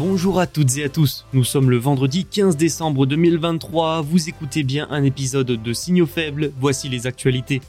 Bonjour 0.00 0.40
à 0.40 0.46
toutes 0.46 0.78
et 0.78 0.84
à 0.84 0.88
tous, 0.88 1.26
nous 1.34 1.44
sommes 1.44 1.68
le 1.68 1.76
vendredi 1.76 2.24
15 2.24 2.56
décembre 2.56 3.04
2023, 3.04 4.00
vous 4.00 4.30
écoutez 4.30 4.62
bien 4.62 4.88
un 4.88 5.04
épisode 5.04 5.46
de 5.46 5.72
Signaux 5.74 6.06
faibles, 6.06 6.52
voici 6.58 6.88
les 6.88 7.06
actualités. 7.06 7.60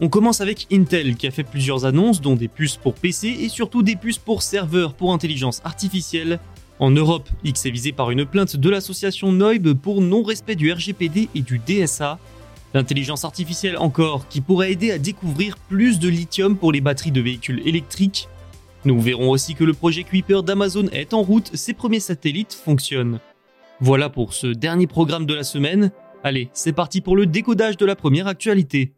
On 0.00 0.08
commence 0.08 0.40
avec 0.40 0.68
Intel 0.70 1.16
qui 1.16 1.26
a 1.26 1.32
fait 1.32 1.42
plusieurs 1.42 1.84
annonces 1.84 2.20
dont 2.20 2.36
des 2.36 2.46
puces 2.46 2.76
pour 2.76 2.94
PC 2.94 3.26
et 3.40 3.48
surtout 3.48 3.82
des 3.82 3.96
puces 3.96 4.18
pour 4.18 4.42
serveurs 4.42 4.94
pour 4.94 5.12
intelligence 5.12 5.62
artificielle. 5.64 6.38
En 6.78 6.92
Europe, 6.92 7.28
X 7.42 7.66
est 7.66 7.72
visé 7.72 7.90
par 7.90 8.12
une 8.12 8.24
plainte 8.24 8.56
de 8.56 8.70
l'association 8.70 9.32
Noib 9.32 9.74
pour 9.74 10.00
non-respect 10.00 10.54
du 10.54 10.72
RGPD 10.72 11.28
et 11.34 11.42
du 11.42 11.58
DSA. 11.58 12.20
L'intelligence 12.72 13.24
artificielle 13.24 13.78
encore 13.78 14.28
qui 14.28 14.40
pourrait 14.40 14.70
aider 14.70 14.92
à 14.92 14.98
découvrir 14.98 15.58
plus 15.58 15.98
de 15.98 16.08
lithium 16.08 16.56
pour 16.56 16.70
les 16.70 16.80
batteries 16.80 17.10
de 17.10 17.20
véhicules 17.20 17.62
électriques. 17.66 18.28
Nous 18.86 19.00
verrons 19.00 19.30
aussi 19.30 19.54
que 19.54 19.64
le 19.64 19.72
projet 19.72 20.04
Kuiper 20.04 20.42
d'Amazon 20.42 20.88
est 20.92 21.14
en 21.14 21.22
route, 21.22 21.50
ses 21.54 21.72
premiers 21.72 22.00
satellites 22.00 22.52
fonctionnent. 22.52 23.18
Voilà 23.80 24.10
pour 24.10 24.34
ce 24.34 24.46
dernier 24.46 24.86
programme 24.86 25.24
de 25.24 25.34
la 25.34 25.42
semaine. 25.42 25.90
Allez, 26.22 26.50
c'est 26.52 26.72
parti 26.72 27.00
pour 27.00 27.16
le 27.16 27.24
décodage 27.24 27.78
de 27.78 27.86
la 27.86 27.96
première 27.96 28.26
actualité. 28.26 28.94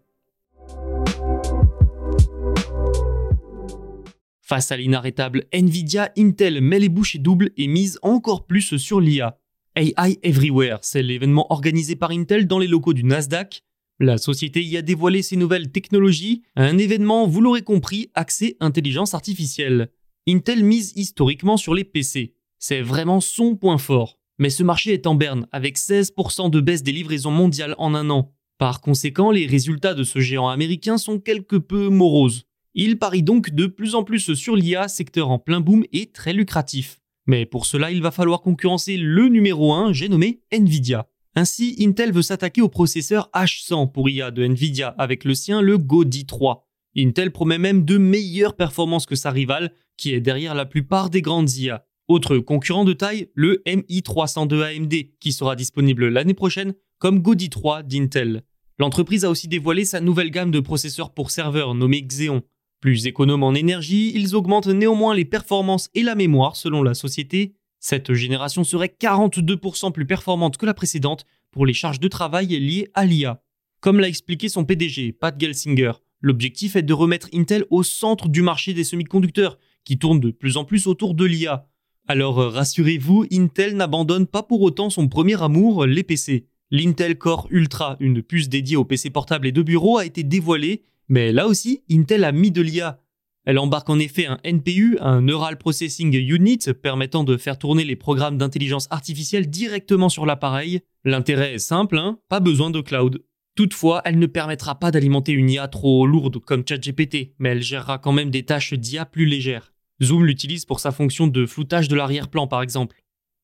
Face 4.41 4.70
à 4.73 4.77
l'inarrêtable 4.77 5.45
Nvidia, 5.53 6.11
Intel 6.19 6.61
met 6.61 6.79
les 6.79 6.89
bouchées 6.89 7.19
doubles 7.19 7.51
et 7.57 7.69
mise 7.69 7.98
encore 8.03 8.47
plus 8.47 8.77
sur 8.79 9.01
l'IA. 9.01 9.39
AI 9.77 10.19
Everywhere, 10.23 10.79
c'est 10.83 11.03
l'événement 11.03 11.47
organisé 11.51 11.97
par 11.97 12.11
Intel 12.11 12.47
dans 12.47 12.59
les 12.59 12.69
locaux 12.69 12.92
du 12.92 13.05
Nasdaq. 13.05 13.62
La 13.98 14.19
société 14.19 14.62
y 14.62 14.77
a 14.77 14.83
dévoilé 14.83 15.22
ses 15.22 15.36
nouvelles 15.36 15.72
technologies, 15.72 16.42
un 16.55 16.77
événement, 16.77 17.27
vous 17.27 17.41
l'aurez 17.41 17.62
compris, 17.62 18.11
axé 18.12 18.58
intelligence 18.61 19.14
artificielle. 19.14 19.91
Intel 20.28 20.62
mise 20.62 20.92
historiquement 20.97 21.56
sur 21.56 21.75
les 21.75 21.84
PC. 21.84 22.34
C'est 22.58 22.83
vraiment 22.83 23.20
son 23.23 23.57
point 23.57 23.79
fort. 23.79 24.18
Mais 24.39 24.51
ce 24.51 24.62
marché 24.62 24.92
est 24.92 25.07
en 25.07 25.14
berne, 25.14 25.48
avec 25.51 25.79
16% 25.79 26.51
de 26.51 26.61
baisse 26.61 26.83
des 26.83 26.92
livraisons 26.92 27.30
mondiales 27.30 27.74
en 27.79 27.95
un 27.95 28.11
an. 28.11 28.34
Par 28.58 28.83
conséquent, 28.83 29.30
les 29.30 29.46
résultats 29.46 29.95
de 29.95 30.05
ce 30.05 30.18
géant 30.18 30.48
américain 30.48 30.98
sont 30.98 31.18
quelque 31.18 31.57
peu 31.57 31.89
moroses. 31.89 32.45
Il 32.74 32.98
parie 32.98 33.23
donc 33.23 33.51
de 33.55 33.67
plus 33.67 33.95
en 33.95 34.05
plus 34.05 34.34
sur 34.34 34.57
l'IA, 34.57 34.89
secteur 34.89 35.30
en 35.30 35.39
plein 35.39 35.61
boom 35.61 35.84
et 35.95 36.13
très 36.13 36.34
lucratif. 36.34 37.01
Mais 37.27 37.46
pour 37.46 37.64
cela, 37.64 37.90
il 37.90 38.02
va 38.02 38.11
falloir 38.11 38.42
concurrencer 38.42 38.98
le 38.98 39.28
numéro 39.28 39.73
1, 39.73 39.95
j'ai 39.95 40.11
nommé 40.11 40.42
Nvidia. 40.52 41.08
Ainsi, 41.39 41.77
Intel 41.80 42.13
veut 42.13 42.23
s'attaquer 42.23 42.63
au 42.63 42.70
processeur 42.70 43.29
H100 43.35 43.92
pour 43.92 44.08
IA 44.08 44.30
de 44.30 44.42
Nvidia 44.42 44.89
avec 44.97 45.23
le 45.23 45.35
sien, 45.35 45.61
le 45.61 45.77
Gaudi 45.77 46.24
3. 46.24 46.67
Intel 46.97 47.30
promet 47.30 47.58
même 47.58 47.85
de 47.85 47.98
meilleures 47.98 48.57
performances 48.57 49.05
que 49.05 49.17
sa 49.17 49.30
rivale, 49.30 49.75
qui 49.98 50.14
est 50.14 50.23
derrière 50.23 50.55
la 50.55 50.64
plupart 50.64 51.11
des 51.11 51.20
grandes 51.20 51.52
IA. 51.52 51.85
Autre 52.08 52.39
concurrent 52.39 52.86
de 52.86 52.95
taille, 52.95 53.29
le 53.35 53.63
MI302 53.67 54.63
AMD, 54.63 54.95
qui 55.20 55.33
sera 55.33 55.57
disponible 55.57 56.08
l'année 56.08 56.33
prochaine 56.33 56.73
comme 56.98 57.20
Gaudi 57.20 57.51
3 57.51 57.83
d'Intel. 57.83 58.42
L'entreprise 58.79 59.27
a 59.27 59.30
aussi 59.30 59.46
dévoilé 59.46 59.85
sa 59.85 60.01
nouvelle 60.01 60.30
gamme 60.30 60.51
de 60.51 60.61
processeurs 60.61 61.13
pour 61.13 61.30
serveurs 61.30 61.75
nommée 61.75 62.01
Xeon. 62.01 62.45
Plus 62.80 63.07
économes 63.07 63.42
en 63.42 63.55
énergie, 63.55 64.11
ils 64.14 64.35
augmentent 64.35 64.69
néanmoins 64.69 65.14
les 65.14 65.27
performances 65.27 65.91
et 65.95 66.02
la 66.02 66.14
mémoire 66.14 66.57
selon 66.57 66.83
la 66.83 66.95
société, 66.95 67.57
cette 67.86 68.14
génération 68.14 68.64
serait 68.64 68.92
42% 69.01 69.92
plus 69.92 70.07
performante 70.07 70.57
que 70.57 70.67
la 70.67 70.74
précédente 70.74 71.24
pour 71.52 71.64
les 71.64 71.73
charges 71.73 72.01
de 72.01 72.08
travail 72.08 72.48
liées 72.48 72.89
à 72.95 73.05
l'IA. 73.05 73.41
Comme 73.79 74.01
l'a 74.01 74.08
expliqué 74.08 74.48
son 74.48 74.64
PDG, 74.64 75.13
Pat 75.13 75.41
Gelsinger, 75.41 75.92
l'objectif 76.20 76.75
est 76.75 76.83
de 76.83 76.92
remettre 76.92 77.29
Intel 77.33 77.64
au 77.70 77.85
centre 77.85 78.29
du 78.29 78.42
marché 78.42 78.75
des 78.75 78.83
semi-conducteurs, 78.83 79.57
qui 79.85 79.98
tourne 79.98 80.19
de 80.19 80.33
plus 80.33 80.57
en 80.57 80.64
plus 80.64 80.89
autour 80.89 81.14
de 81.14 81.25
l'IA. 81.25 81.69
Alors 82.08 82.39
rassurez-vous, 82.39 83.27
Intel 83.33 83.77
n'abandonne 83.77 84.27
pas 84.27 84.42
pour 84.42 84.63
autant 84.63 84.91
son 84.91 85.07
premier 85.07 85.41
amour, 85.41 85.86
les 85.86 86.02
PC. 86.02 86.48
L'Intel 86.73 87.17
Core 87.17 87.46
Ultra, 87.51 87.96
une 88.01 88.20
puce 88.20 88.48
dédiée 88.48 88.77
aux 88.77 88.85
PC 88.85 89.11
portables 89.11 89.46
et 89.46 89.52
de 89.52 89.63
bureau, 89.63 89.98
a 89.98 90.07
été 90.07 90.25
dévoilée, 90.25 90.83
mais 91.08 91.30
là 91.30 91.46
aussi, 91.46 91.85
Intel 91.89 92.25
a 92.25 92.33
mis 92.33 92.51
de 92.51 92.63
l'IA. 92.63 92.98
Elle 93.46 93.61
embarque 93.61 93.89
en 93.89 94.01
effet 94.01 94.27
un 94.27 94.40
NPU, 94.45 94.98
un 95.01 95.23
Neural 95.23 95.57
Processing 95.57 96.12
Unit, 96.17 96.58
permettant 96.83 97.23
de 97.23 97.36
faire 97.36 97.58
tourner 97.58 97.84
les 97.84 97.95
programmes 97.95 98.39
d'intelligence 98.39 98.89
artificielle 98.90 99.48
directement 99.48 100.08
sur 100.08 100.27
l'appareil. 100.27 100.80
L'intérêt 101.05 101.55
est 101.55 101.58
simple, 101.58 101.96
hein 101.96 102.18
pas 102.29 102.40
besoin 102.40 102.70
de 102.70 102.80
cloud. 102.80 103.23
Toutefois, 103.55 104.02
elle 104.05 104.18
ne 104.18 104.27
permettra 104.27 104.79
pas 104.79 104.90
d'alimenter 104.90 105.30
une 105.30 105.48
IA 105.48 105.68
trop 105.68 106.08
lourde 106.08 106.40
comme 106.40 106.64
ChatGPT, 106.68 107.34
mais 107.39 107.51
elle 107.51 107.62
gérera 107.62 107.98
quand 107.98 108.12
même 108.12 108.30
des 108.30 108.42
tâches 108.42 108.74
d'IA 108.74 109.07
plus 109.07 109.27
légères. 109.27 109.73
Zoom 110.02 110.27
l'utilise 110.27 110.64
pour 110.64 110.80
sa 110.80 110.90
fonction 110.90 111.28
de 111.28 111.46
floutage 111.46 111.86
de 111.86 111.95
l'arrière-plan 111.95 112.48
par 112.48 112.63
exemple. 112.63 112.96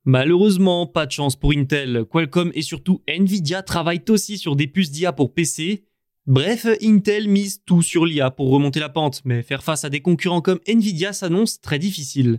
Malheureusement, 0.04 0.88
pas 0.88 1.06
de 1.06 1.12
chance 1.12 1.36
pour 1.36 1.52
Intel, 1.52 2.04
Qualcomm 2.10 2.50
et 2.54 2.62
surtout 2.62 3.02
Nvidia 3.06 3.62
travaillent 3.62 4.04
aussi 4.08 4.36
sur 4.36 4.56
des 4.56 4.66
puces 4.66 4.90
d'IA 4.90 5.12
pour 5.12 5.32
PC, 5.32 5.84
Bref, 6.28 6.68
Intel 6.80 7.28
mise 7.28 7.62
tout 7.66 7.82
sur 7.82 8.06
l'IA 8.06 8.30
pour 8.30 8.50
remonter 8.50 8.78
la 8.78 8.88
pente, 8.88 9.22
mais 9.24 9.42
faire 9.42 9.64
face 9.64 9.84
à 9.84 9.90
des 9.90 10.00
concurrents 10.00 10.40
comme 10.40 10.60
Nvidia 10.68 11.12
s'annonce 11.12 11.60
très 11.60 11.80
difficile. 11.80 12.38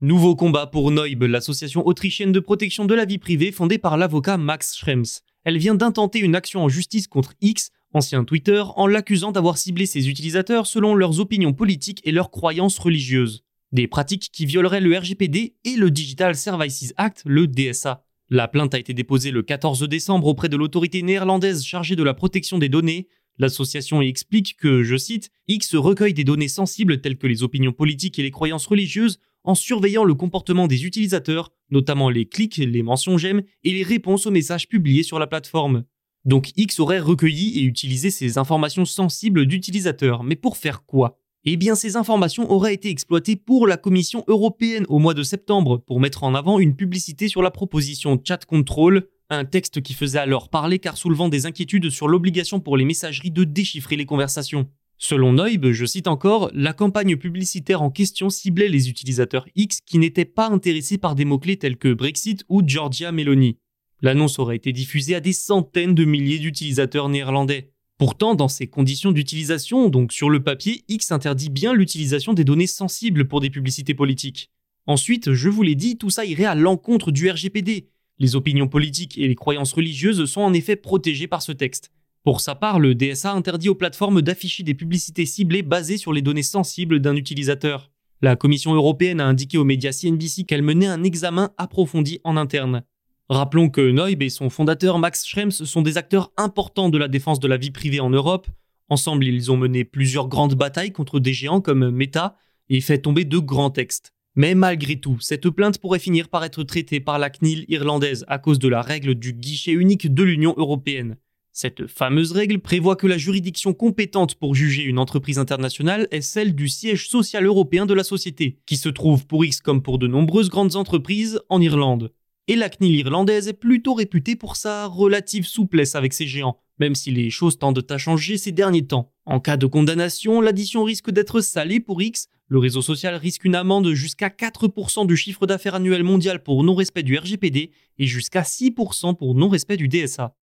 Nouveau 0.00 0.34
combat 0.34 0.66
pour 0.66 0.90
Neub, 0.90 1.22
l'association 1.22 1.86
autrichienne 1.86 2.32
de 2.32 2.40
protection 2.40 2.84
de 2.84 2.94
la 2.94 3.04
vie 3.04 3.18
privée 3.18 3.52
fondée 3.52 3.78
par 3.78 3.96
l'avocat 3.96 4.38
Max 4.38 4.76
Schrems. 4.76 5.22
Elle 5.44 5.58
vient 5.58 5.76
d'intenter 5.76 6.18
une 6.18 6.34
action 6.34 6.64
en 6.64 6.68
justice 6.68 7.06
contre 7.06 7.34
X, 7.40 7.70
ancien 7.94 8.24
Twitter, 8.24 8.64
en 8.74 8.88
l'accusant 8.88 9.30
d'avoir 9.30 9.56
ciblé 9.56 9.86
ses 9.86 10.08
utilisateurs 10.08 10.66
selon 10.66 10.96
leurs 10.96 11.20
opinions 11.20 11.52
politiques 11.52 12.00
et 12.02 12.10
leurs 12.10 12.32
croyances 12.32 12.80
religieuses. 12.80 13.44
Des 13.70 13.86
pratiques 13.86 14.30
qui 14.32 14.46
violeraient 14.46 14.80
le 14.80 14.98
RGPD 14.98 15.54
et 15.64 15.76
le 15.76 15.92
Digital 15.92 16.34
Services 16.34 16.92
Act, 16.96 17.22
le 17.24 17.46
DSA. 17.46 18.04
La 18.30 18.46
plainte 18.46 18.74
a 18.74 18.78
été 18.78 18.92
déposée 18.92 19.30
le 19.30 19.42
14 19.42 19.88
décembre 19.88 20.26
auprès 20.26 20.50
de 20.50 20.56
l'autorité 20.56 21.00
néerlandaise 21.02 21.64
chargée 21.64 21.96
de 21.96 22.02
la 22.02 22.12
protection 22.12 22.58
des 22.58 22.68
données. 22.68 23.08
L'association 23.38 24.02
explique 24.02 24.58
que, 24.58 24.82
je 24.82 24.96
cite, 24.96 25.30
X 25.46 25.74
recueille 25.74 26.12
des 26.12 26.24
données 26.24 26.48
sensibles 26.48 27.00
telles 27.00 27.16
que 27.16 27.26
les 27.26 27.42
opinions 27.42 27.72
politiques 27.72 28.18
et 28.18 28.22
les 28.22 28.30
croyances 28.30 28.66
religieuses 28.66 29.18
en 29.44 29.54
surveillant 29.54 30.04
le 30.04 30.14
comportement 30.14 30.66
des 30.66 30.84
utilisateurs, 30.84 31.52
notamment 31.70 32.10
les 32.10 32.26
clics, 32.26 32.58
les 32.58 32.82
mentions 32.82 33.16
j'aime 33.16 33.42
et 33.64 33.72
les 33.72 33.82
réponses 33.82 34.26
aux 34.26 34.30
messages 34.30 34.68
publiés 34.68 35.04
sur 35.04 35.18
la 35.18 35.26
plateforme. 35.26 35.84
Donc 36.26 36.50
X 36.56 36.80
aurait 36.80 37.00
recueilli 37.00 37.58
et 37.58 37.62
utilisé 37.62 38.10
ces 38.10 38.36
informations 38.36 38.84
sensibles 38.84 39.46
d'utilisateurs, 39.46 40.22
mais 40.22 40.36
pour 40.36 40.58
faire 40.58 40.84
quoi? 40.84 41.18
Eh 41.50 41.56
bien, 41.56 41.74
ces 41.74 41.96
informations 41.96 42.50
auraient 42.50 42.74
été 42.74 42.90
exploitées 42.90 43.36
pour 43.36 43.66
la 43.66 43.76
Commission 43.76 44.24
européenne 44.26 44.84
au 44.88 44.98
mois 44.98 45.14
de 45.14 45.22
septembre 45.22 45.78
pour 45.78 46.00
mettre 46.00 46.24
en 46.24 46.34
avant 46.34 46.58
une 46.58 46.74
publicité 46.76 47.28
sur 47.28 47.42
la 47.42 47.50
proposition 47.50 48.20
Chat 48.22 48.44
Control, 48.44 49.08
un 49.30 49.44
texte 49.44 49.80
qui 49.82 49.94
faisait 49.94 50.18
alors 50.18 50.48
parler 50.48 50.78
car 50.78 50.96
soulevant 50.96 51.28
des 51.28 51.46
inquiétudes 51.46 51.90
sur 51.90 52.08
l'obligation 52.08 52.60
pour 52.60 52.76
les 52.76 52.84
messageries 52.84 53.30
de 53.30 53.44
déchiffrer 53.44 53.96
les 53.96 54.06
conversations. 54.06 54.68
Selon 54.98 55.32
Neub, 55.32 55.70
je 55.70 55.86
cite 55.86 56.08
encore, 56.08 56.50
la 56.54 56.72
campagne 56.72 57.16
publicitaire 57.16 57.82
en 57.82 57.90
question 57.90 58.30
ciblait 58.30 58.68
les 58.68 58.88
utilisateurs 58.88 59.46
X 59.54 59.78
qui 59.86 59.98
n'étaient 59.98 60.24
pas 60.24 60.48
intéressés 60.48 60.98
par 60.98 61.14
des 61.14 61.24
mots-clés 61.24 61.56
tels 61.56 61.76
que 61.76 61.92
Brexit 61.92 62.44
ou 62.48 62.62
Georgia 62.66 63.12
Meloni. 63.12 63.58
L'annonce 64.02 64.38
aurait 64.38 64.56
été 64.56 64.72
diffusée 64.72 65.14
à 65.14 65.20
des 65.20 65.32
centaines 65.32 65.94
de 65.94 66.04
milliers 66.04 66.40
d'utilisateurs 66.40 67.08
néerlandais. 67.08 67.72
Pourtant, 67.98 68.36
dans 68.36 68.46
ces 68.46 68.68
conditions 68.68 69.10
d'utilisation, 69.10 69.88
donc 69.88 70.12
sur 70.12 70.30
le 70.30 70.40
papier, 70.40 70.84
X 70.86 71.10
interdit 71.10 71.50
bien 71.50 71.74
l'utilisation 71.74 72.32
des 72.32 72.44
données 72.44 72.68
sensibles 72.68 73.26
pour 73.26 73.40
des 73.40 73.50
publicités 73.50 73.94
politiques. 73.94 74.52
Ensuite, 74.86 75.32
je 75.32 75.48
vous 75.48 75.62
l'ai 75.62 75.74
dit, 75.74 75.98
tout 75.98 76.08
ça 76.08 76.24
irait 76.24 76.44
à 76.44 76.54
l'encontre 76.54 77.10
du 77.10 77.28
RGPD. 77.28 77.88
Les 78.20 78.36
opinions 78.36 78.68
politiques 78.68 79.18
et 79.18 79.26
les 79.26 79.34
croyances 79.34 79.72
religieuses 79.72 80.24
sont 80.26 80.42
en 80.42 80.52
effet 80.52 80.76
protégées 80.76 81.26
par 81.26 81.42
ce 81.42 81.50
texte. 81.50 81.90
Pour 82.22 82.40
sa 82.40 82.54
part, 82.54 82.78
le 82.78 82.94
DSA 82.94 83.32
interdit 83.32 83.68
aux 83.68 83.74
plateformes 83.74 84.22
d'afficher 84.22 84.62
des 84.62 84.74
publicités 84.74 85.26
ciblées 85.26 85.62
basées 85.62 85.98
sur 85.98 86.12
les 86.12 86.22
données 86.22 86.44
sensibles 86.44 87.00
d'un 87.00 87.16
utilisateur. 87.16 87.90
La 88.22 88.36
Commission 88.36 88.74
européenne 88.74 89.20
a 89.20 89.26
indiqué 89.26 89.58
aux 89.58 89.64
médias 89.64 89.92
CNBC 89.92 90.44
qu'elle 90.44 90.62
menait 90.62 90.86
un 90.86 91.02
examen 91.02 91.50
approfondi 91.56 92.20
en 92.22 92.36
interne. 92.36 92.84
Rappelons 93.30 93.68
que 93.68 93.90
Noib 93.90 94.22
et 94.22 94.30
son 94.30 94.48
fondateur 94.48 94.98
Max 94.98 95.26
Schrems 95.26 95.50
sont 95.50 95.82
des 95.82 95.98
acteurs 95.98 96.32
importants 96.38 96.88
de 96.88 96.96
la 96.96 97.08
défense 97.08 97.40
de 97.40 97.48
la 97.48 97.58
vie 97.58 97.70
privée 97.70 98.00
en 98.00 98.08
Europe. 98.08 98.46
Ensemble, 98.88 99.26
ils 99.26 99.52
ont 99.52 99.58
mené 99.58 99.84
plusieurs 99.84 100.28
grandes 100.28 100.54
batailles 100.54 100.92
contre 100.92 101.20
des 101.20 101.34
géants 101.34 101.60
comme 101.60 101.90
Meta 101.90 102.36
et 102.70 102.80
fait 102.80 102.96
tomber 102.96 103.26
de 103.26 103.36
grands 103.36 103.68
textes. 103.68 104.14
Mais 104.34 104.54
malgré 104.54 104.96
tout, 104.96 105.18
cette 105.20 105.50
plainte 105.50 105.78
pourrait 105.78 105.98
finir 105.98 106.30
par 106.30 106.42
être 106.42 106.62
traitée 106.62 107.00
par 107.00 107.18
la 107.18 107.28
CNIL 107.28 107.66
irlandaise 107.68 108.24
à 108.28 108.38
cause 108.38 108.58
de 108.58 108.68
la 108.68 108.80
règle 108.80 109.14
du 109.14 109.34
guichet 109.34 109.72
unique 109.72 110.14
de 110.14 110.22
l'Union 110.22 110.54
européenne. 110.56 111.18
Cette 111.52 111.86
fameuse 111.86 112.32
règle 112.32 112.60
prévoit 112.60 112.96
que 112.96 113.06
la 113.06 113.18
juridiction 113.18 113.74
compétente 113.74 114.36
pour 114.36 114.54
juger 114.54 114.84
une 114.84 114.98
entreprise 114.98 115.38
internationale 115.38 116.08
est 116.12 116.22
celle 116.22 116.54
du 116.54 116.68
siège 116.68 117.08
social 117.08 117.44
européen 117.44 117.84
de 117.84 117.94
la 117.94 118.04
société, 118.04 118.60
qui 118.64 118.78
se 118.78 118.88
trouve 118.88 119.26
pour 119.26 119.44
X 119.44 119.60
comme 119.60 119.82
pour 119.82 119.98
de 119.98 120.06
nombreuses 120.06 120.48
grandes 120.48 120.76
entreprises 120.76 121.42
en 121.50 121.60
Irlande 121.60 122.10
et 122.48 122.56
la 122.56 122.68
CNIL 122.68 122.96
irlandaise 122.96 123.46
est 123.46 123.52
plutôt 123.52 123.94
réputée 123.94 124.34
pour 124.34 124.56
sa 124.56 124.86
relative 124.86 125.46
souplesse 125.46 125.94
avec 125.94 126.12
ses 126.12 126.26
géants, 126.26 126.58
même 126.80 126.94
si 126.94 127.10
les 127.10 127.30
choses 127.30 127.58
tendent 127.58 127.86
à 127.88 127.98
changer 127.98 128.38
ces 128.38 128.52
derniers 128.52 128.86
temps. 128.86 129.12
En 129.26 129.38
cas 129.38 129.56
de 129.56 129.66
condamnation, 129.66 130.40
l'addition 130.40 130.82
risque 130.82 131.10
d'être 131.10 131.40
salée 131.40 131.78
pour 131.78 132.02
X, 132.02 132.28
le 132.50 132.58
réseau 132.58 132.80
social 132.80 133.14
risque 133.14 133.44
une 133.44 133.54
amende 133.54 133.92
jusqu'à 133.92 134.28
4% 134.28 135.06
du 135.06 135.16
chiffre 135.18 135.46
d'affaires 135.46 135.74
annuel 135.74 136.02
mondial 136.02 136.42
pour 136.42 136.64
non-respect 136.64 137.02
du 137.02 137.18
RGPD 137.18 137.72
et 137.98 138.06
jusqu'à 138.06 138.40
6% 138.40 139.16
pour 139.16 139.34
non-respect 139.34 139.76
du 139.76 139.86
DSA. 139.86 140.34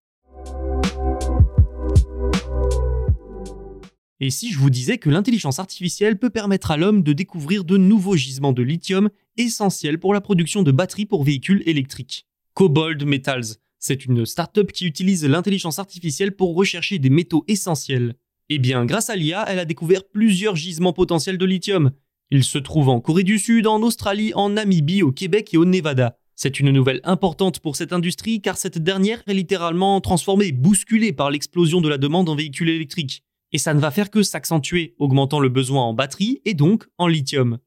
Et 4.18 4.30
si 4.30 4.50
je 4.50 4.58
vous 4.58 4.70
disais 4.70 4.96
que 4.96 5.10
l'intelligence 5.10 5.58
artificielle 5.58 6.18
peut 6.18 6.30
permettre 6.30 6.70
à 6.70 6.78
l'homme 6.78 7.02
de 7.02 7.12
découvrir 7.12 7.64
de 7.64 7.76
nouveaux 7.76 8.16
gisements 8.16 8.54
de 8.54 8.62
lithium 8.62 9.10
essentiels 9.36 9.98
pour 9.98 10.14
la 10.14 10.22
production 10.22 10.62
de 10.62 10.72
batteries 10.72 11.04
pour 11.04 11.22
véhicules 11.22 11.62
électriques? 11.66 12.26
Cobalt 12.54 13.02
Metals, 13.04 13.56
c'est 13.78 14.06
une 14.06 14.24
start-up 14.24 14.72
qui 14.72 14.86
utilise 14.86 15.26
l'intelligence 15.26 15.78
artificielle 15.78 16.34
pour 16.34 16.54
rechercher 16.54 16.98
des 16.98 17.10
métaux 17.10 17.44
essentiels. 17.46 18.14
Eh 18.48 18.58
bien, 18.58 18.86
grâce 18.86 19.10
à 19.10 19.16
l'IA, 19.16 19.44
elle 19.48 19.58
a 19.58 19.66
découvert 19.66 20.08
plusieurs 20.08 20.56
gisements 20.56 20.94
potentiels 20.94 21.36
de 21.36 21.44
lithium. 21.44 21.90
Ils 22.30 22.44
se 22.44 22.56
trouvent 22.56 22.88
en 22.88 23.00
Corée 23.00 23.22
du 23.22 23.38
Sud, 23.38 23.66
en 23.66 23.82
Australie, 23.82 24.32
en 24.34 24.48
Namibie, 24.48 25.02
au 25.02 25.12
Québec 25.12 25.52
et 25.52 25.58
au 25.58 25.66
Nevada. 25.66 26.16
C'est 26.36 26.58
une 26.58 26.70
nouvelle 26.70 27.00
importante 27.04 27.60
pour 27.60 27.76
cette 27.76 27.92
industrie 27.92 28.40
car 28.40 28.56
cette 28.56 28.78
dernière 28.78 29.22
est 29.26 29.34
littéralement 29.34 30.00
transformée, 30.00 30.52
bousculée 30.52 31.12
par 31.12 31.30
l'explosion 31.30 31.82
de 31.82 31.88
la 31.90 31.98
demande 31.98 32.30
en 32.30 32.34
véhicules 32.34 32.70
électriques 32.70 33.25
et 33.52 33.58
ça 33.58 33.74
ne 33.74 33.80
va 33.80 33.90
faire 33.90 34.10
que 34.10 34.22
s'accentuer, 34.22 34.94
augmentant 34.98 35.40
le 35.40 35.48
besoin 35.48 35.82
en 35.82 35.94
batterie 35.94 36.40
et 36.44 36.54
donc 36.54 36.86
en 36.98 37.06
lithium. 37.06 37.58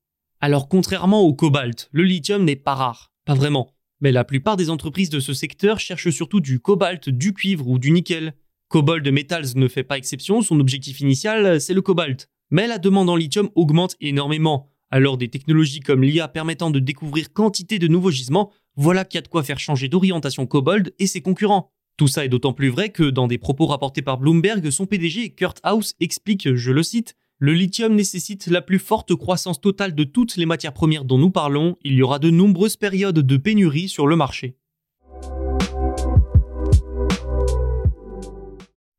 Alors 0.41 0.67
contrairement 0.69 1.21
au 1.21 1.33
cobalt, 1.33 1.89
le 1.91 2.03
lithium 2.03 2.43
n'est 2.43 2.55
pas 2.55 2.75
rare, 2.75 3.11
pas 3.25 3.33
vraiment, 3.33 3.75
mais 4.01 4.11
la 4.11 4.23
plupart 4.23 4.57
des 4.57 4.69
entreprises 4.69 5.09
de 5.09 5.19
ce 5.19 5.33
secteur 5.33 5.79
cherchent 5.79 6.09
surtout 6.09 6.39
du 6.39 6.59
cobalt, 6.59 7.09
du 7.09 7.33
cuivre 7.33 7.67
ou 7.67 7.79
du 7.79 7.91
nickel. 7.91 8.33
Cobalt 8.69 9.07
Metals 9.07 9.55
ne 9.55 9.67
fait 9.67 9.83
pas 9.83 9.97
exception, 9.97 10.41
son 10.41 10.59
objectif 10.59 11.01
initial 11.01 11.59
c'est 11.59 11.73
le 11.73 11.81
cobalt. 11.81 12.29
Mais 12.51 12.67
la 12.67 12.77
demande 12.77 13.09
en 13.09 13.15
lithium 13.15 13.49
augmente 13.55 13.95
énormément, 13.99 14.69
alors 14.91 15.17
des 15.17 15.29
technologies 15.29 15.81
comme 15.81 16.03
l'IA 16.03 16.27
permettant 16.27 16.71
de 16.71 16.79
découvrir 16.79 17.31
quantité 17.31 17.79
de 17.79 17.87
nouveaux 17.87 18.11
gisements, 18.11 18.51
voilà 18.75 19.05
qu'il 19.05 19.17
y 19.17 19.19
a 19.19 19.21
de 19.21 19.27
quoi 19.27 19.43
faire 19.43 19.59
changer 19.59 19.87
d'orientation 19.87 20.47
Cobalt 20.47 20.93
et 20.99 21.07
ses 21.07 21.21
concurrents. 21.21 21.71
Tout 21.99 22.07
ça 22.07 22.23
est 22.23 22.29
d'autant 22.29 22.53
plus 22.53 22.69
vrai 22.69 22.91
que 22.91 23.03
dans 23.03 23.27
des 23.27 23.37
propos 23.37 23.65
rapportés 23.65 24.01
par 24.01 24.17
Bloomberg, 24.17 24.69
son 24.69 24.85
PDG 24.85 25.31
Kurt 25.31 25.59
House 25.63 25.95
explique, 25.99 26.55
je 26.55 26.71
le 26.71 26.81
cite, 26.81 27.17
le 27.39 27.51
lithium 27.51 27.93
nécessite 27.93 28.47
la 28.47 28.61
plus 28.61 28.79
forte 28.79 29.13
croissance 29.15 29.59
totale 29.59 29.93
de 29.93 30.05
toutes 30.05 30.37
les 30.37 30.45
matières 30.45 30.71
premières 30.71 31.03
dont 31.03 31.17
nous 31.17 31.29
parlons, 31.29 31.75
il 31.83 31.95
y 31.95 32.01
aura 32.01 32.17
de 32.17 32.29
nombreuses 32.29 32.77
périodes 32.77 33.19
de 33.19 33.35
pénurie 33.35 33.89
sur 33.89 34.07
le 34.07 34.15
marché. 34.15 34.55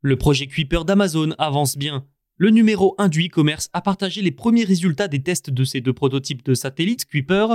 Le 0.02 0.16
projet 0.16 0.46
Kuiper 0.46 0.84
d'Amazon 0.84 1.30
avance 1.38 1.78
bien. 1.78 2.06
Le 2.36 2.50
numéro 2.50 2.96
1 2.98 3.08
du 3.08 3.28
e-commerce 3.28 3.70
a 3.72 3.80
partagé 3.80 4.20
les 4.20 4.30
premiers 4.30 4.64
résultats 4.64 5.08
des 5.08 5.22
tests 5.22 5.48
de 5.48 5.64
ces 5.64 5.80
deux 5.80 5.94
prototypes 5.94 6.44
de 6.44 6.52
satellites 6.52 7.06
Kuiper, 7.06 7.46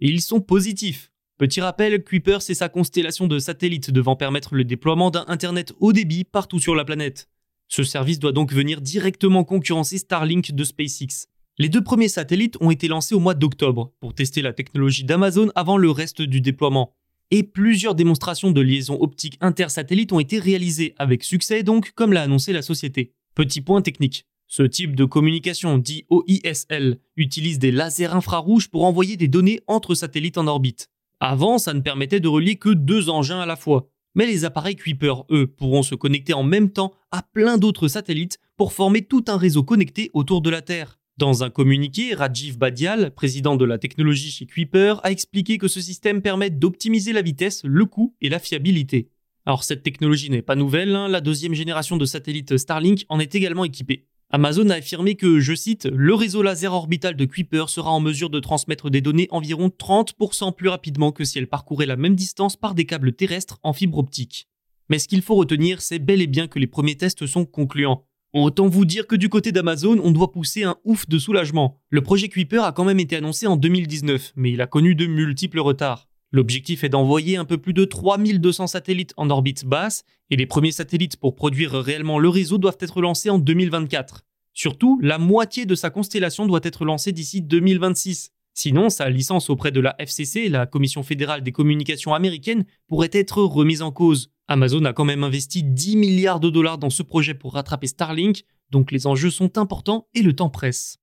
et 0.00 0.08
ils 0.08 0.22
sont 0.22 0.40
positifs. 0.40 1.10
Petit 1.36 1.60
rappel, 1.60 2.04
Kuiper, 2.04 2.38
c'est 2.40 2.54
sa 2.54 2.68
constellation 2.68 3.26
de 3.26 3.40
satellites 3.40 3.90
devant 3.90 4.14
permettre 4.14 4.54
le 4.54 4.62
déploiement 4.62 5.10
d'un 5.10 5.24
Internet 5.26 5.72
haut 5.80 5.92
débit 5.92 6.22
partout 6.22 6.60
sur 6.60 6.76
la 6.76 6.84
planète. 6.84 7.28
Ce 7.66 7.82
service 7.82 8.20
doit 8.20 8.30
donc 8.30 8.52
venir 8.52 8.80
directement 8.80 9.42
concurrencer 9.42 9.98
Starlink 9.98 10.52
de 10.52 10.62
SpaceX. 10.62 11.26
Les 11.58 11.68
deux 11.68 11.82
premiers 11.82 12.08
satellites 12.08 12.56
ont 12.60 12.70
été 12.70 12.86
lancés 12.86 13.16
au 13.16 13.18
mois 13.18 13.34
d'octobre 13.34 13.92
pour 13.98 14.14
tester 14.14 14.42
la 14.42 14.52
technologie 14.52 15.02
d'Amazon 15.02 15.50
avant 15.56 15.76
le 15.76 15.90
reste 15.90 16.22
du 16.22 16.40
déploiement. 16.40 16.94
Et 17.32 17.42
plusieurs 17.42 17.96
démonstrations 17.96 18.52
de 18.52 18.60
liaison 18.60 18.96
optique 19.00 19.36
intersatellites 19.40 20.12
ont 20.12 20.20
été 20.20 20.38
réalisées 20.38 20.94
avec 20.98 21.24
succès 21.24 21.64
donc, 21.64 21.90
comme 21.96 22.12
l'a 22.12 22.22
annoncé 22.22 22.52
la 22.52 22.62
société. 22.62 23.12
Petit 23.34 23.60
point 23.60 23.82
technique. 23.82 24.24
Ce 24.46 24.62
type 24.62 24.94
de 24.94 25.04
communication 25.04 25.78
dit 25.78 26.04
OISL 26.10 26.98
utilise 27.16 27.58
des 27.58 27.72
lasers 27.72 28.14
infrarouges 28.14 28.68
pour 28.68 28.84
envoyer 28.84 29.16
des 29.16 29.26
données 29.26 29.60
entre 29.66 29.96
satellites 29.96 30.38
en 30.38 30.46
orbite. 30.46 30.90
Avant, 31.20 31.58
ça 31.58 31.74
ne 31.74 31.80
permettait 31.80 32.20
de 32.20 32.28
relier 32.28 32.56
que 32.56 32.70
deux 32.70 33.08
engins 33.08 33.40
à 33.40 33.46
la 33.46 33.56
fois. 33.56 33.88
Mais 34.14 34.26
les 34.26 34.44
appareils 34.44 34.76
Kuiper, 34.76 35.24
eux, 35.30 35.46
pourront 35.46 35.82
se 35.82 35.94
connecter 35.94 36.34
en 36.34 36.44
même 36.44 36.70
temps 36.70 36.92
à 37.10 37.22
plein 37.22 37.58
d'autres 37.58 37.88
satellites 37.88 38.38
pour 38.56 38.72
former 38.72 39.02
tout 39.02 39.24
un 39.28 39.36
réseau 39.36 39.64
connecté 39.64 40.10
autour 40.12 40.40
de 40.40 40.50
la 40.50 40.62
Terre. 40.62 40.98
Dans 41.16 41.44
un 41.44 41.50
communiqué, 41.50 42.14
Rajiv 42.14 42.58
Badial, 42.58 43.12
président 43.14 43.56
de 43.56 43.64
la 43.64 43.78
technologie 43.78 44.30
chez 44.30 44.46
Kuiper, 44.46 44.94
a 45.04 45.10
expliqué 45.10 45.58
que 45.58 45.68
ce 45.68 45.80
système 45.80 46.22
permet 46.22 46.50
d'optimiser 46.50 47.12
la 47.12 47.22
vitesse, 47.22 47.62
le 47.64 47.86
coût 47.86 48.14
et 48.20 48.28
la 48.28 48.38
fiabilité. 48.38 49.10
Alors 49.46 49.62
cette 49.62 49.82
technologie 49.82 50.30
n'est 50.30 50.42
pas 50.42 50.56
nouvelle, 50.56 50.94
hein. 50.96 51.06
la 51.06 51.20
deuxième 51.20 51.54
génération 51.54 51.96
de 51.96 52.04
satellites 52.04 52.56
Starlink 52.56 53.04
en 53.08 53.20
est 53.20 53.34
également 53.34 53.64
équipée. 53.64 54.06
Amazon 54.30 54.70
a 54.70 54.76
affirmé 54.76 55.14
que, 55.14 55.38
je 55.38 55.54
cite, 55.54 55.86
le 55.86 56.14
réseau 56.14 56.42
laser 56.42 56.72
orbital 56.72 57.14
de 57.14 57.24
Kuiper 57.24 57.68
sera 57.68 57.90
en 57.90 58.00
mesure 58.00 58.30
de 58.30 58.40
transmettre 58.40 58.90
des 58.90 59.00
données 59.00 59.28
environ 59.30 59.68
30% 59.68 60.54
plus 60.54 60.68
rapidement 60.68 61.12
que 61.12 61.24
si 61.24 61.38
elle 61.38 61.46
parcourait 61.46 61.86
la 61.86 61.96
même 61.96 62.16
distance 62.16 62.56
par 62.56 62.74
des 62.74 62.84
câbles 62.84 63.12
terrestres 63.12 63.60
en 63.62 63.72
fibre 63.72 63.98
optique. 63.98 64.48
Mais 64.88 64.98
ce 64.98 65.08
qu'il 65.08 65.22
faut 65.22 65.36
retenir, 65.36 65.80
c'est 65.80 65.98
bel 65.98 66.20
et 66.20 66.26
bien 66.26 66.48
que 66.48 66.58
les 66.58 66.66
premiers 66.66 66.96
tests 66.96 67.26
sont 67.26 67.44
concluants. 67.44 68.06
Autant 68.32 68.66
vous 68.66 68.84
dire 68.84 69.06
que 69.06 69.14
du 69.14 69.28
côté 69.28 69.52
d'Amazon, 69.52 70.00
on 70.02 70.10
doit 70.10 70.32
pousser 70.32 70.64
un 70.64 70.76
ouf 70.84 71.08
de 71.08 71.20
soulagement. 71.20 71.80
Le 71.90 72.02
projet 72.02 72.28
Kuiper 72.28 72.64
a 72.64 72.72
quand 72.72 72.84
même 72.84 72.98
été 72.98 73.14
annoncé 73.14 73.46
en 73.46 73.56
2019, 73.56 74.32
mais 74.34 74.50
il 74.50 74.60
a 74.60 74.66
connu 74.66 74.96
de 74.96 75.06
multiples 75.06 75.60
retards. 75.60 76.08
L'objectif 76.34 76.82
est 76.82 76.88
d'envoyer 76.88 77.36
un 77.36 77.44
peu 77.44 77.58
plus 77.58 77.74
de 77.74 77.84
3200 77.84 78.66
satellites 78.66 79.14
en 79.16 79.30
orbite 79.30 79.64
basse, 79.64 80.02
et 80.30 80.36
les 80.36 80.46
premiers 80.46 80.72
satellites 80.72 81.16
pour 81.16 81.36
produire 81.36 81.70
réellement 81.70 82.18
le 82.18 82.28
réseau 82.28 82.58
doivent 82.58 82.76
être 82.80 83.00
lancés 83.00 83.30
en 83.30 83.38
2024. 83.38 84.24
Surtout, 84.52 84.98
la 85.00 85.18
moitié 85.18 85.64
de 85.64 85.76
sa 85.76 85.90
constellation 85.90 86.44
doit 86.46 86.58
être 86.64 86.84
lancée 86.84 87.12
d'ici 87.12 87.40
2026. 87.40 88.32
Sinon, 88.52 88.90
sa 88.90 89.10
licence 89.10 89.48
auprès 89.48 89.70
de 89.70 89.78
la 89.78 89.94
FCC, 90.00 90.48
la 90.48 90.66
Commission 90.66 91.04
fédérale 91.04 91.44
des 91.44 91.52
communications 91.52 92.14
américaines, 92.14 92.64
pourrait 92.88 93.10
être 93.12 93.40
remise 93.40 93.82
en 93.82 93.92
cause. 93.92 94.32
Amazon 94.48 94.84
a 94.86 94.92
quand 94.92 95.04
même 95.04 95.22
investi 95.22 95.62
10 95.62 95.96
milliards 95.96 96.40
de 96.40 96.50
dollars 96.50 96.78
dans 96.78 96.90
ce 96.90 97.04
projet 97.04 97.34
pour 97.34 97.52
rattraper 97.52 97.86
Starlink, 97.86 98.42
donc 98.70 98.90
les 98.90 99.06
enjeux 99.06 99.30
sont 99.30 99.56
importants 99.56 100.08
et 100.14 100.22
le 100.22 100.34
temps 100.34 100.50
presse. 100.50 100.98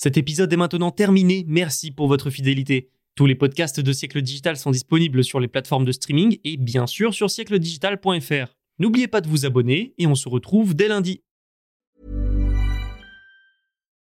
Cet 0.00 0.16
épisode 0.16 0.52
est 0.52 0.56
maintenant 0.56 0.92
terminé, 0.92 1.44
merci 1.48 1.90
pour 1.90 2.06
votre 2.06 2.30
fidélité. 2.30 2.92
Tous 3.16 3.26
les 3.26 3.34
podcasts 3.34 3.80
de 3.80 3.92
Siècle 3.92 4.22
Digital 4.22 4.56
sont 4.56 4.70
disponibles 4.70 5.24
sur 5.24 5.40
les 5.40 5.48
plateformes 5.48 5.84
de 5.84 5.90
streaming 5.90 6.38
et 6.44 6.56
bien 6.56 6.86
sûr 6.86 7.12
sur 7.12 7.28
siècledigital.fr. 7.28 8.54
N'oubliez 8.78 9.08
pas 9.08 9.20
de 9.20 9.26
vous 9.26 9.44
abonner 9.44 9.94
et 9.98 10.06
on 10.06 10.14
se 10.14 10.28
retrouve 10.28 10.76
dès 10.76 10.86
lundi. 10.86 11.24